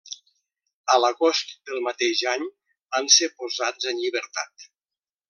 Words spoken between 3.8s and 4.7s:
en llibertat.